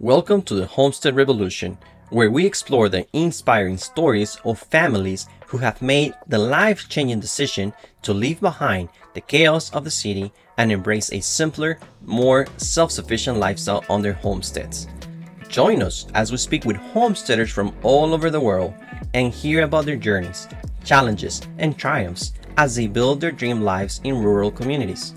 [0.00, 1.76] Welcome to the Homestead Revolution,
[2.10, 7.72] where we explore the inspiring stories of families who have made the life changing decision
[8.02, 13.38] to leave behind the chaos of the city and embrace a simpler, more self sufficient
[13.38, 14.86] lifestyle on their homesteads.
[15.48, 18.74] Join us as we speak with homesteaders from all over the world
[19.14, 20.46] and hear about their journeys,
[20.84, 25.12] challenges, and triumphs as they build their dream lives in rural communities.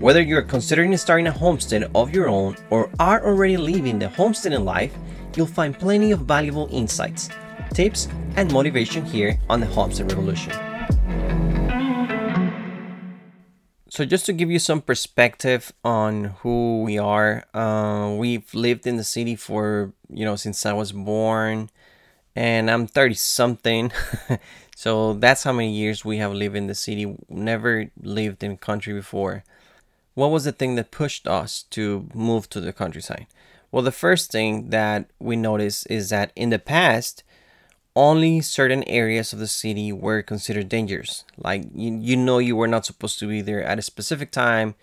[0.00, 4.64] Whether you're considering starting a homestead of your own or are already living the homesteading
[4.64, 4.96] life,
[5.36, 7.28] you'll find plenty of valuable insights,
[7.74, 10.54] tips, and motivation here on the Homestead Revolution.
[13.90, 18.96] So, just to give you some perspective on who we are, uh, we've lived in
[18.96, 21.68] the city for, you know, since I was born,
[22.34, 23.92] and I'm 30 something.
[24.74, 27.18] so, that's how many years we have lived in the city.
[27.28, 29.44] Never lived in country before
[30.14, 33.26] what was the thing that pushed us to move to the countryside?
[33.72, 37.22] Well, the first thing that we noticed is that in the past,
[37.94, 41.24] only certain areas of the city were considered dangerous.
[41.36, 44.74] Like you, you know, you were not supposed to be there at a specific time,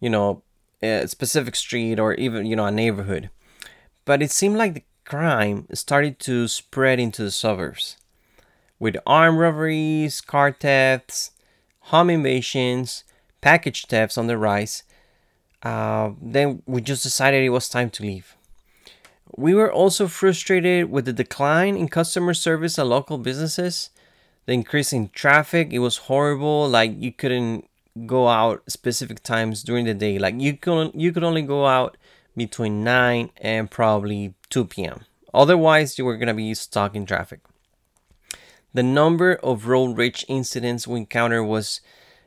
[0.00, 0.42] you know,
[0.82, 3.30] a specific street or even you know a neighborhood.
[4.04, 7.96] But it seemed like the crime started to spread into the suburbs,
[8.78, 11.30] with armed robberies, car thefts,
[11.80, 13.04] home invasions,
[13.44, 14.84] package thefts on the rise,
[15.62, 18.36] uh, then we just decided it was time to leave.
[19.36, 23.90] We were also frustrated with the decline in customer service at local businesses,
[24.46, 25.72] the increase in traffic.
[25.72, 26.66] It was horrible.
[26.70, 27.68] Like you couldn't
[28.06, 30.18] go out specific times during the day.
[30.18, 31.98] Like you could you could only go out
[32.34, 35.00] between 9 and probably 2 p.m.
[35.34, 37.40] Otherwise, you were gonna be stuck in traffic.
[38.72, 41.82] The number of road rage incidents we encountered was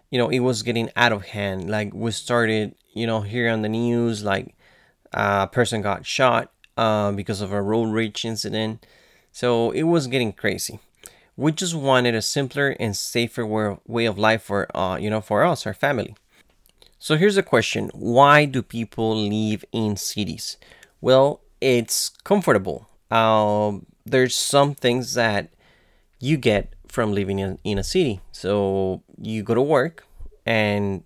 [0.10, 1.70] you know, it was getting out of hand.
[1.70, 4.56] Like we started, you know, hear on the news, like
[5.14, 8.86] a person got shot uh, because of a road rage incident.
[9.32, 10.80] So it was getting crazy.
[11.36, 15.44] We just wanted a simpler and safer way of life for, uh, you know, for
[15.44, 16.16] us, our family.
[17.00, 20.58] So here's a question: Why do people live in cities?
[21.00, 22.90] Well, it's comfortable.
[23.12, 23.74] Uh,
[24.04, 25.50] there's some things that
[26.20, 28.22] you get from living in, in a city.
[28.32, 30.06] So you go to work,
[30.46, 31.04] and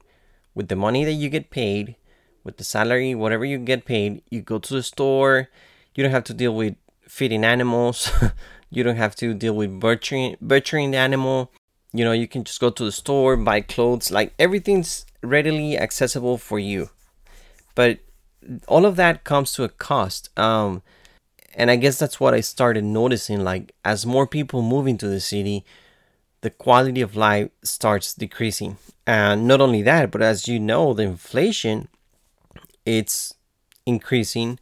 [0.53, 1.95] with the money that you get paid,
[2.44, 5.49] with the salary, whatever you get paid, you go to the store.
[5.94, 6.75] You don't have to deal with
[7.07, 8.11] feeding animals.
[8.69, 11.51] you don't have to deal with butchering butchering the animal.
[11.93, 14.11] You know, you can just go to the store, buy clothes.
[14.11, 16.89] Like everything's readily accessible for you.
[17.75, 17.99] But
[18.67, 20.29] all of that comes to a cost.
[20.39, 20.81] Um,
[21.56, 23.44] and I guess that's what I started noticing.
[23.44, 25.66] Like as more people move into the city,
[26.41, 28.78] the quality of life starts decreasing.
[29.06, 31.88] And not only that, but as you know, the inflation
[32.85, 33.34] it's
[33.85, 34.59] increasing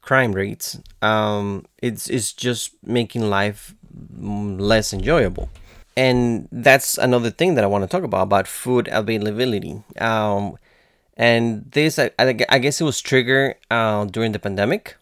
[0.00, 0.78] crime rates.
[1.02, 3.74] Um, it's it's just making life
[4.16, 5.48] less enjoyable.
[5.96, 9.82] And that's another thing that I want to talk about about food availability.
[9.98, 10.56] Um,
[11.16, 14.96] and this, I, I guess it was triggered uh, during the pandemic.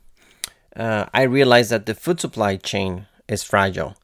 [0.79, 3.97] Uh, I realized that the food supply chain is fragile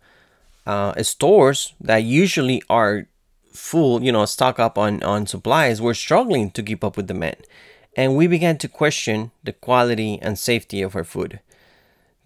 [0.67, 3.07] uh, stores that usually are
[3.53, 7.37] full, you know, stock up on, on supplies, were struggling to keep up with demand.
[7.97, 11.41] And we began to question the quality and safety of our food.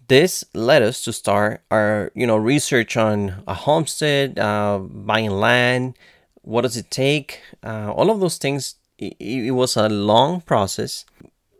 [0.07, 5.95] This led us to start our, you know, research on a homestead, uh, buying land,
[6.41, 8.75] what does it take, uh, all of those things.
[8.97, 11.05] It, it, was a long process.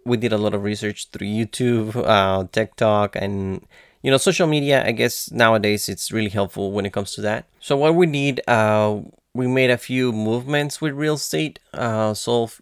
[0.09, 3.61] We did a lot of research through YouTube, uh, TikTok, and
[4.01, 7.45] you know social media i guess nowadays it's really helpful when it comes to that.
[7.59, 9.01] So what we need uh
[9.33, 12.53] we made a few movements with real estate uh sold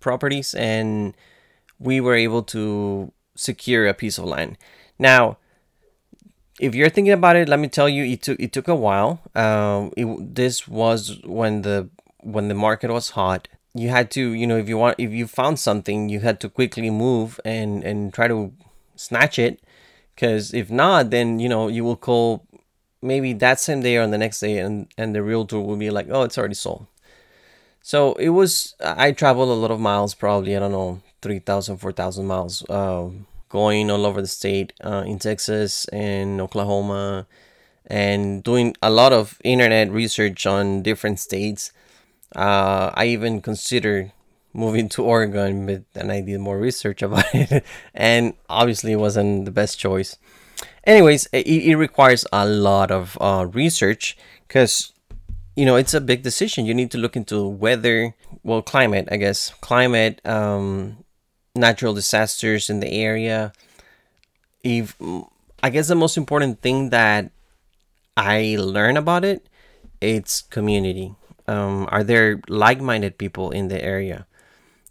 [0.00, 1.14] properties and
[1.78, 4.58] we were able to secure a piece of land.
[4.98, 5.38] Now
[6.60, 9.20] if you're thinking about it let me tell you it took it took a while.
[9.34, 11.88] Uh, it, this was when the
[12.20, 15.26] when the market was hot you had to you know if you want if you
[15.26, 18.52] found something you had to quickly move and and try to
[18.96, 19.60] snatch it
[20.16, 22.44] because if not, then you know you will call
[23.02, 26.08] maybe that same day or the next day, and and the realtor will be like,
[26.10, 26.86] oh, it's already sold.
[27.82, 28.74] So it was.
[28.80, 33.08] I traveled a lot of miles, probably I don't know, 3,000, 4,000 miles, uh,
[33.48, 37.26] going all over the state, uh, in Texas and Oklahoma,
[37.86, 41.72] and doing a lot of internet research on different states.
[42.34, 44.12] Uh, I even considered
[44.52, 47.64] moving to Oregon, but then I did more research about it,
[47.94, 50.16] and obviously it wasn't the best choice.
[50.84, 54.92] Anyways, it, it requires a lot of uh, research because
[55.54, 56.66] you know it's a big decision.
[56.66, 61.04] You need to look into weather, well, climate, I guess, climate, um,
[61.54, 63.52] natural disasters in the area,
[64.62, 64.96] if
[65.62, 67.30] I guess the most important thing that
[68.16, 69.46] I learn about it,
[70.00, 71.14] it's community.
[71.48, 74.26] Um, are there like-minded people in the area?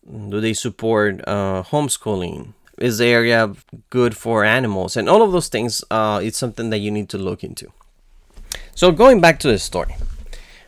[0.08, 2.54] Do they support uh, homeschooling?
[2.78, 3.54] Is the area
[3.90, 4.98] good for animals?
[4.98, 7.72] And all of those things, uh, it's something that you need to look into.
[8.76, 9.96] So going back to the story,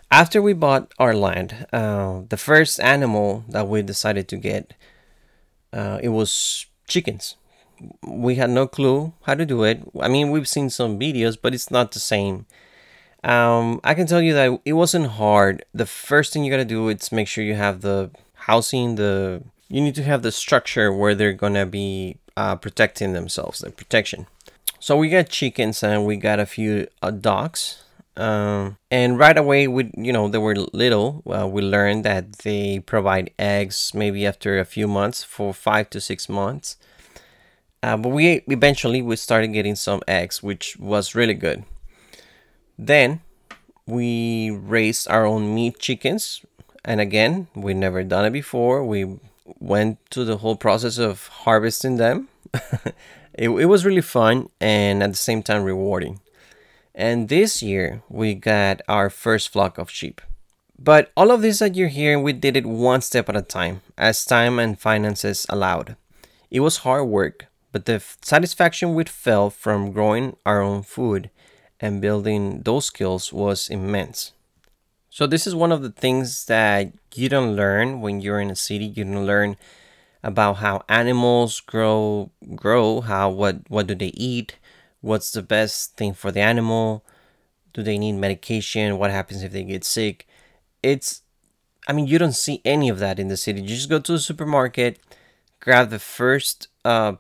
[0.10, 4.74] after we bought our land, uh, the first animal that we decided to get,
[5.74, 7.36] uh, it was chickens.
[8.02, 9.84] We had no clue how to do it.
[10.00, 12.46] I mean, we've seen some videos, but it's not the same.
[13.28, 15.66] Um, I can tell you that it wasn't hard.
[15.74, 19.82] The first thing you gotta do is make sure you have the housing, the you
[19.82, 24.28] need to have the structure where they're gonna be uh, protecting themselves, the protection.
[24.80, 27.84] So we got chickens and we got a few uh, dogs.
[28.16, 31.22] Um, and right away, we you know they were little.
[31.28, 36.00] Uh, we learned that they provide eggs maybe after a few months for five to
[36.00, 36.78] six months.
[37.84, 41.66] Uh, but we eventually we started getting some eggs, which was really good.
[42.78, 43.22] Then
[43.86, 46.46] we raised our own meat chickens,
[46.86, 48.84] and again, we never done it before.
[48.84, 49.20] We
[49.60, 52.28] went to the whole process of harvesting them.
[53.34, 56.20] it, it was really fun and at the same time rewarding.
[56.94, 60.22] And this year, we got our first flock of sheep.
[60.80, 63.82] But all of this that you're hearing, we did it one step at a time,
[63.98, 65.96] as time and finances allowed.
[66.52, 71.30] It was hard work, but the satisfaction we felt from growing our own food
[71.80, 74.34] and building those skills was immense.
[75.10, 78.56] So, this is one of the things that you don't learn when you're in a
[78.56, 78.86] city.
[78.86, 79.58] You don't learn
[80.24, 84.58] about how animals grow, grow, how what what do they eat,
[85.02, 87.04] what's the best thing for the animal
[87.74, 90.28] do they need medication what happens if they get sick
[90.82, 91.22] it's
[91.88, 94.14] i mean you don't see any of that in the city you just go to
[94.14, 95.00] the supermarket
[95.60, 97.14] grab the first uh,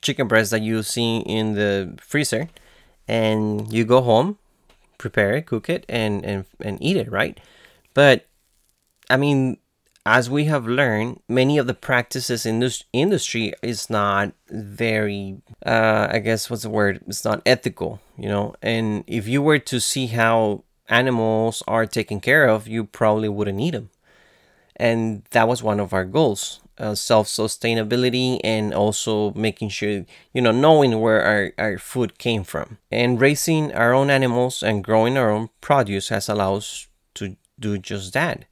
[0.00, 2.48] chicken breast that you see in the freezer
[3.10, 4.38] and you go home
[4.98, 7.40] prepare it cook it and and, and eat it right
[7.92, 8.26] but
[9.10, 9.58] i mean
[10.06, 16.08] as we have learned, many of the practices in this industry is not very, uh,
[16.10, 17.00] I guess, what's the word?
[17.06, 18.54] It's not ethical, you know.
[18.62, 23.60] And if you were to see how animals are taken care of, you probably wouldn't
[23.60, 23.90] eat them.
[24.74, 30.42] And that was one of our goals uh, self sustainability and also making sure, you
[30.42, 32.78] know, knowing where our, our food came from.
[32.90, 37.78] And raising our own animals and growing our own produce has allowed us to do
[37.78, 38.46] just that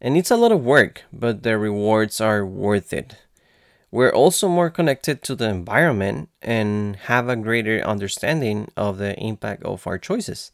[0.00, 3.16] and it's a lot of work, but the rewards are worth it.
[3.90, 9.64] We're also more connected to the environment and have a greater understanding of the impact
[9.64, 10.50] of our choices.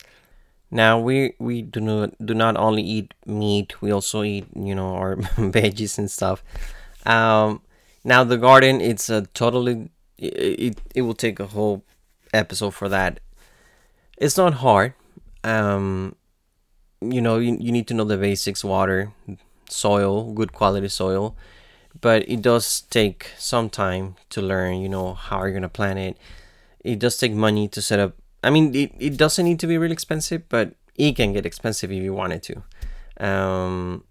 [0.71, 4.95] Now we we do not do not only eat meat, we also eat you know
[4.95, 6.43] our veggies and stuff.
[7.07, 7.63] Um,
[8.05, 11.85] now the garden, it's a totally it, it will take a whole
[12.33, 13.21] episode for that.
[14.19, 14.95] It's not hard.
[15.45, 16.17] Um,
[17.01, 19.13] you know you, you need to know the basics water
[19.69, 21.37] soil good quality soil
[22.01, 26.17] but it does take some time to learn you know how you're gonna plant it
[26.81, 29.77] it does take money to set up i mean it, it doesn't need to be
[29.77, 32.63] really expensive but it can get expensive if you wanted to
[33.25, 34.05] um,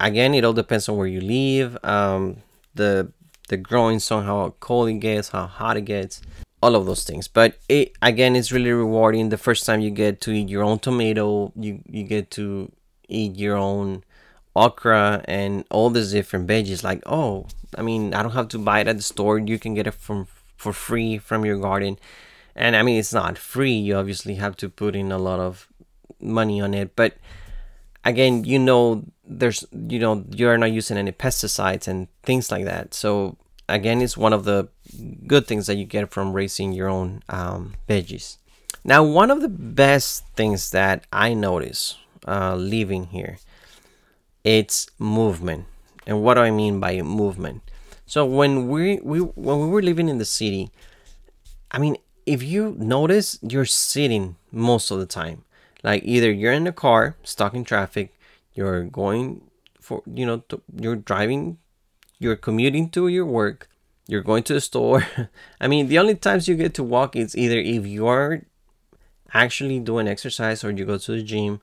[0.00, 2.38] again it all depends on where you live um,
[2.74, 3.10] the
[3.48, 6.20] the growing zone how cold it gets how hot it gets
[6.62, 7.28] all of those things.
[7.28, 10.78] But it again it's really rewarding the first time you get to eat your own
[10.78, 12.70] tomato you you get to
[13.08, 14.04] eat your own
[14.56, 16.82] okra and all these different veggies.
[16.82, 19.38] Like oh i mean i don't have to buy it at the store.
[19.38, 20.26] You can get it from
[20.56, 21.98] for free from your garden.
[22.56, 23.72] And i mean it's not free.
[23.72, 25.68] You obviously have to put in a lot of
[26.20, 26.96] money on it.
[26.96, 27.16] But
[28.04, 32.94] again you know there's you know you're not using any pesticides and things like that
[32.94, 33.36] so
[33.68, 34.68] again it's one of the
[35.26, 38.38] good things that you get from raising your own um, veggies.
[38.84, 43.38] Now, one of the best things that I notice uh, living here,
[44.44, 45.66] it's movement.
[46.06, 47.62] And what do I mean by movement?
[48.06, 50.70] So when we, we when we were living in the city,
[51.70, 55.44] I mean, if you notice, you're sitting most of the time.
[55.82, 58.17] Like either you're in the car, stuck in traffic,
[58.58, 59.40] you're going
[59.80, 61.58] for you know, to, you're driving,
[62.18, 63.68] you're commuting to your work,
[64.08, 65.06] you're going to the store.
[65.60, 68.42] I mean, the only times you get to walk is either if you're
[69.32, 71.60] actually doing exercise or you go to the gym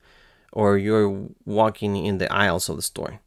[0.53, 3.19] or you're walking in the aisles of the store.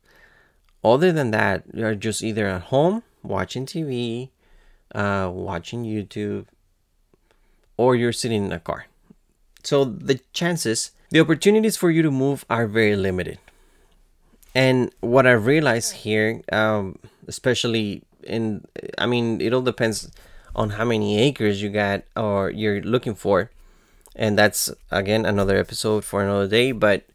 [0.82, 4.30] Other than that, you're just either at home watching TV,
[4.94, 6.46] uh, watching YouTube,
[7.76, 8.86] or you're sitting in a car.
[9.62, 13.38] So the chances, the opportunities for you to move are very limited.
[14.54, 18.64] And what I realized here, um, especially in
[18.98, 20.10] i mean it all depends
[20.54, 23.50] on how many acres you got or you're looking for.
[24.16, 26.72] And that's again another episode for another day.
[26.72, 27.06] But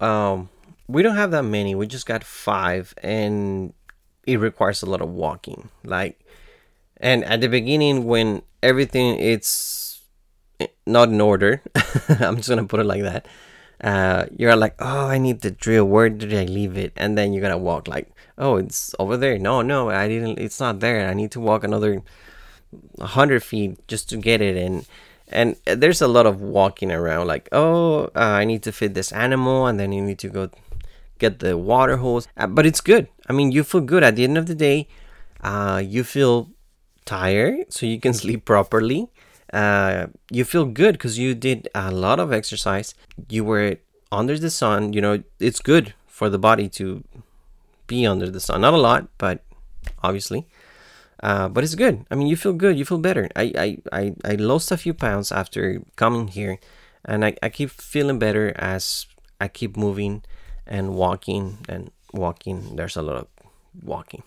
[0.00, 0.48] um,
[0.86, 1.74] we don't have that many.
[1.74, 3.74] We just got five, and
[4.26, 5.68] it requires a lot of walking.
[5.82, 6.20] Like,
[6.98, 10.00] and at the beginning, when everything it's
[10.86, 11.62] not in order,
[12.20, 13.26] I'm just gonna put it like that.
[13.82, 15.84] Uh, you're like, oh, I need the drill.
[15.84, 16.92] Where did I leave it?
[16.96, 19.38] And then you're gonna walk like, oh, it's over there.
[19.38, 20.38] No, no, I didn't.
[20.38, 21.08] It's not there.
[21.08, 22.02] I need to walk another
[23.00, 24.56] hundred feet just to get it.
[24.56, 24.86] And
[25.30, 27.26] and there's a lot of walking around.
[27.26, 30.50] Like, oh, uh, I need to feed this animal, and then you need to go
[31.18, 32.26] get the water hose.
[32.36, 33.08] Uh, but it's good.
[33.28, 34.88] I mean, you feel good at the end of the day.
[35.42, 36.50] Uh, you feel
[37.04, 39.10] tired, so you can sleep properly.
[39.52, 42.94] Uh, you feel good because you did a lot of exercise.
[43.28, 43.76] You were
[44.12, 44.92] under the sun.
[44.92, 47.04] You know, it's good for the body to
[47.86, 48.60] be under the sun.
[48.60, 49.42] Not a lot, but
[50.02, 50.46] obviously.
[51.20, 52.04] Uh, but it's good.
[52.10, 52.78] I mean, you feel good.
[52.78, 53.28] You feel better.
[53.34, 56.58] I, I, I, I lost a few pounds after coming here,
[57.04, 59.06] and I, I keep feeling better as
[59.40, 60.22] I keep moving
[60.66, 62.76] and walking and walking.
[62.76, 63.26] There's a lot of
[63.82, 64.22] walking.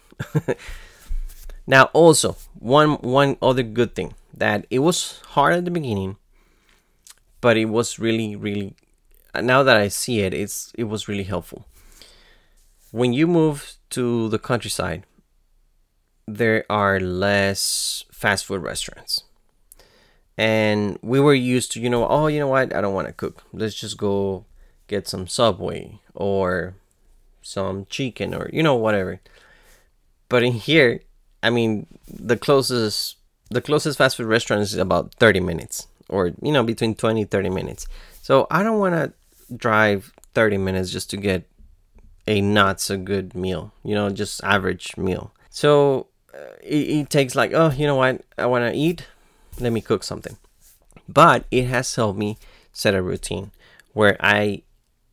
[1.67, 6.17] now, also one one other good thing that it was hard at the beginning,
[7.39, 8.75] but it was really really.
[9.33, 11.65] Now that I see it, it's it was really helpful.
[12.91, 15.05] When you move to the countryside,
[16.27, 19.23] there are less fast food restaurants.
[20.37, 22.75] And we were used to, you know, oh, you know what?
[22.75, 23.43] I don't want to cook.
[23.53, 24.45] Let's just go
[24.87, 26.75] get some Subway or
[27.41, 29.19] some chicken or, you know, whatever.
[30.29, 31.01] But in here,
[31.43, 33.17] I mean, the closest
[33.51, 37.49] the closest fast food restaurant is about 30 minutes or, you know, between 20 30
[37.49, 37.85] minutes.
[38.21, 39.13] So I don't want to
[39.55, 41.47] drive 30 minutes just to get
[42.27, 45.33] a not so good meal, you know, just average meal.
[45.49, 48.21] So uh, it, it takes like, oh, you know what?
[48.37, 49.05] I want to eat.
[49.59, 50.37] Let me cook something.
[51.09, 52.37] But it has helped me
[52.71, 53.51] set a routine
[53.93, 54.61] where I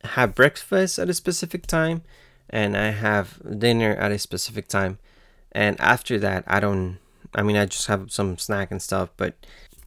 [0.03, 2.03] have breakfast at a specific time
[2.49, 4.97] and I have dinner at a specific time.
[5.51, 6.99] And after that, I don't,
[7.35, 9.35] I mean, I just have some snack and stuff, but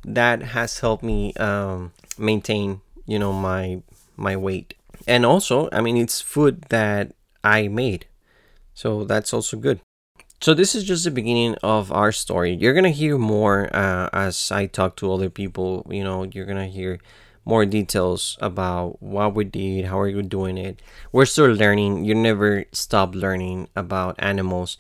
[0.04, 3.82] that has helped me um, maintain, you know, my
[4.16, 4.75] my weight.
[5.06, 8.06] And also, I mean, it's food that I made.
[8.75, 9.80] So that's also good.
[10.40, 12.52] So this is just the beginning of our story.
[12.52, 15.87] You're gonna hear more uh, as I talk to other people.
[15.88, 16.99] You know, you're gonna hear
[17.44, 20.80] more details about what we did, how are you doing it.
[21.11, 22.04] We're still learning.
[22.04, 24.78] You never stop learning about animals.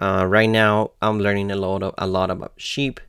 [0.00, 3.00] Uh, right now, I'm learning a lot of a lot about sheep,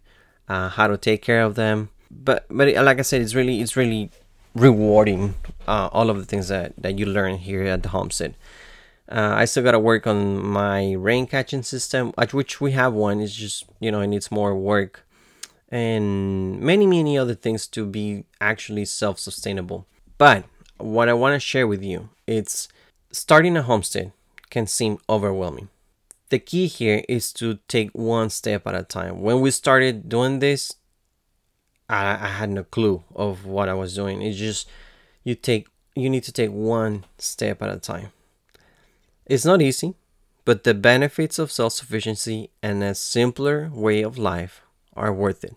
[0.48, 1.90] uh, how to take care of them.
[2.12, 4.12] But but like I said, it's really it's really
[4.54, 5.36] rewarding.
[5.68, 8.36] Uh, all of the things that that you learn here at the homestead.
[9.10, 13.20] Uh, I still gotta work on my rain catching system, at which we have one.
[13.20, 15.06] It's just you know it needs more work,
[15.70, 19.86] and many many other things to be actually self-sustainable.
[20.18, 20.46] But
[20.78, 22.68] what I want to share with you, it's
[23.12, 24.12] starting a homestead
[24.50, 25.70] can seem overwhelming.
[26.36, 29.22] The key here is to take one step at a time.
[29.22, 30.76] When we started doing this,
[31.88, 34.22] I, I had no clue of what I was doing.
[34.22, 34.68] It's just
[35.24, 38.12] you take you need to take one step at a time
[39.26, 39.94] it's not easy,
[40.44, 44.62] but the benefits of self sufficiency and a simpler way of life
[44.94, 45.56] are worth it.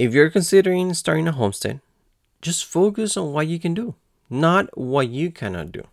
[0.00, 1.80] If you're considering starting a homestead,
[2.40, 3.94] just focus on what you can do,
[4.28, 5.86] not what you cannot do.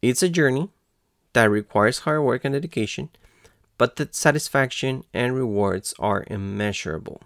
[0.00, 0.70] It's a journey
[1.32, 3.10] that requires hard work and dedication,
[3.76, 7.22] but the satisfaction and rewards are immeasurable.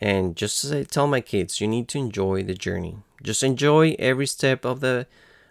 [0.00, 2.98] And just as I tell my kids, you need to enjoy the journey.
[3.22, 5.06] Just enjoy every step of the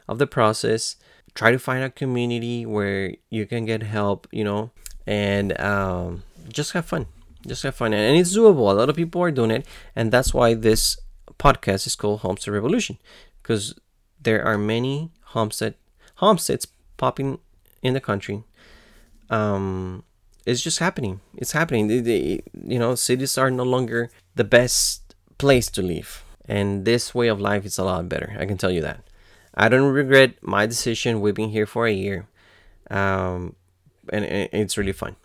[0.08, 0.96] of the process.
[1.36, 4.72] Try to find a community where you can get help you know
[5.06, 7.06] and um, just have fun.
[7.48, 7.94] Just have fun.
[7.94, 8.70] And it's doable.
[8.70, 9.66] A lot of people are doing it.
[9.96, 10.98] And that's why this
[11.40, 12.98] podcast is called homestead revolution
[13.42, 13.74] because
[14.22, 15.76] there are many homestead
[16.16, 17.40] homesteads popping
[17.82, 18.44] in the country
[19.30, 20.04] um
[20.50, 21.22] it's just happening.
[21.38, 21.88] It's happening.
[21.88, 26.24] They, they, you know cities are no longer the best place to live.
[26.46, 28.36] And this way of life is a lot better.
[28.40, 29.02] I can tell you that.
[29.54, 31.22] I don't regret my decision.
[31.22, 32.28] We've been here for a year,
[32.90, 33.56] um,
[34.12, 35.16] and, and it's really fun.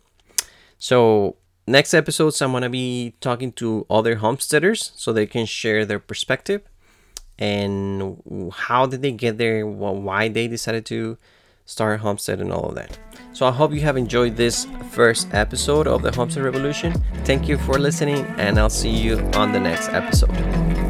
[0.76, 5.98] So next episodes, I'm gonna be talking to other homesteaders so they can share their
[5.98, 6.62] perspective
[7.38, 11.16] and how did they get there, why they decided to
[11.64, 12.98] start homestead and all of that.
[13.32, 16.92] So I hope you have enjoyed this first episode of the Homestead Revolution.
[17.24, 20.83] Thank you for listening, and I'll see you on the next episode.